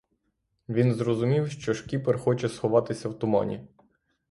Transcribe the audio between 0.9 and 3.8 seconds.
зрозумів, що шкіпер хоче сховатися в тумані.